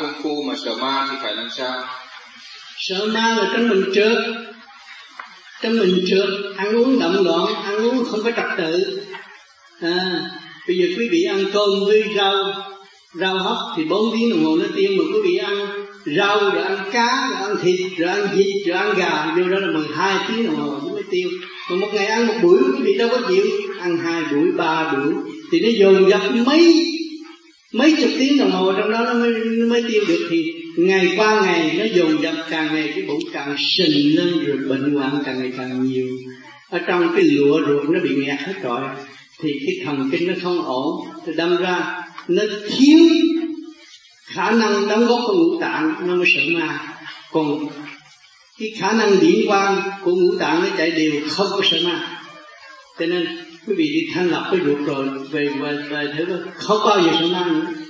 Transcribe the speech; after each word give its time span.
công 0.00 0.22
phu 0.22 0.42
mà 0.42 0.54
sợ 0.64 0.76
ma 0.80 1.08
thì 1.10 1.16
phải 1.22 1.36
làm 1.36 1.48
sao? 1.50 1.84
Sợ 2.76 3.06
ma 3.14 3.36
là 3.38 3.50
trong 3.52 3.68
mình 3.68 3.84
trượt 3.94 4.18
trong 5.62 5.78
mình 5.78 6.04
trượt 6.08 6.28
ăn 6.56 6.76
uống 6.76 7.00
động 7.00 7.24
loạn 7.24 7.54
ăn 7.64 7.76
uống 7.76 8.04
không 8.04 8.22
có 8.24 8.30
trật 8.30 8.46
tự. 8.58 9.00
À, 9.80 10.30
bây 10.68 10.76
giờ 10.76 10.86
quý 10.98 11.08
vị 11.10 11.22
ăn 11.22 11.44
cơm 11.52 11.68
với 11.86 12.04
rau 12.16 12.34
rau 13.14 13.38
hấp 13.38 13.56
thì 13.76 13.84
4 13.84 14.12
tiếng 14.12 14.30
đồng 14.30 14.44
hồ 14.44 14.56
nó 14.56 14.64
tiêu 14.76 14.90
mà 14.98 15.04
quý 15.14 15.20
vị 15.24 15.36
ăn 15.36 15.68
rau 16.16 16.38
rồi 16.38 16.62
ăn 16.62 16.78
cá 16.92 17.28
rồi 17.30 17.48
ăn 17.48 17.56
thịt 17.62 17.80
rồi 17.98 18.08
ăn 18.08 18.28
vịt 18.36 18.66
rồi 18.66 18.78
ăn 18.78 18.94
gà 18.98 19.34
vô 19.36 19.48
đó 19.48 19.58
là 19.60 19.78
12 19.78 20.16
tiếng 20.28 20.46
đồng 20.46 20.56
hồ 20.56 20.70
nó 20.70 20.92
mới 20.92 21.02
tiêu. 21.10 21.28
Mà 21.70 21.76
một 21.76 21.88
ngày 21.92 22.06
ăn 22.06 22.26
một 22.26 22.34
buổi 22.42 22.58
quý 22.58 22.82
vị 22.82 22.98
đâu 22.98 23.08
có 23.12 23.18
chịu. 23.28 23.46
Ăn 23.80 23.98
hai 23.98 24.22
buổi 24.32 24.52
ba 24.56 24.92
buổi 24.92 25.12
thì 25.52 25.60
nó 25.60 25.68
dồn 25.78 26.10
dập 26.10 26.20
mấy 26.46 26.84
mấy 27.72 27.94
chục 28.00 28.10
tiếng 28.18 28.38
đồng 28.38 28.50
hồ 28.50 28.72
trong 28.72 28.90
đó 28.90 29.04
nó 29.04 29.14
mới, 29.14 29.32
nó 29.44 29.66
mới 29.66 29.84
tiêu 29.88 30.04
được 30.08 30.28
thì 30.30 30.52
ngày 30.76 31.14
qua 31.16 31.42
ngày 31.44 31.76
nó 31.78 31.84
dồn 31.94 32.22
dập 32.22 32.34
càng 32.50 32.74
ngày 32.74 32.92
cái 32.94 33.02
bụng 33.02 33.20
càng 33.32 33.56
sình 33.58 34.16
lên 34.16 34.44
rồi 34.44 34.56
bệnh 34.56 34.94
hoạn 34.94 35.22
càng 35.26 35.40
ngày 35.40 35.52
càng 35.56 35.84
nhiều. 35.84 36.08
Ở 36.70 36.78
trong 36.86 37.12
cái 37.14 37.24
lụa 37.24 37.60
ruột 37.66 37.90
nó 37.90 38.00
bị 38.00 38.10
nghẹt 38.16 38.40
hết 38.40 38.54
rồi 38.62 38.80
thì 39.40 39.52
cái 39.66 39.84
thần 39.84 40.08
kinh 40.12 40.28
nó 40.28 40.34
không 40.42 40.64
ổn. 40.64 41.08
Thì 41.26 41.32
đâm 41.36 41.56
ra 41.56 42.04
nó 42.28 42.42
thiếu 42.68 42.98
khả 44.24 44.50
năng 44.50 44.88
đóng 44.88 45.06
góp 45.06 45.20
của 45.26 45.34
ngũ 45.34 45.60
tạng 45.60 45.94
nó 46.06 46.14
mới 46.14 46.26
sợ 46.36 46.42
ma. 46.54 46.96
Còn 47.32 47.66
cái 48.58 48.68
khả 48.78 48.92
năng 48.92 49.20
điển 49.20 49.46
quang 49.46 49.82
của 50.04 50.14
ngũ 50.14 50.38
tạng 50.38 50.60
nó 50.62 50.68
chạy 50.78 50.90
đều 50.90 51.12
không 51.28 51.46
có 51.50 51.60
sợ 51.70 51.78
ma. 51.84 52.20
Cho 52.98 53.06
nên 53.06 53.26
quý 53.66 53.74
vị 53.74 53.84
đi 53.84 54.00
thanh 54.14 54.28
lập 54.28 54.48
cái 54.50 54.60
ruột 54.64 54.78
rồi 54.86 55.08
về 55.30 55.48
về, 55.60 55.78
về 55.90 56.12
thử 56.16 56.24
không 56.54 56.80
bao 56.86 57.00
giờ 57.00 57.10
sợ 57.20 57.26
ma 57.32 57.46
nữa 57.48 57.87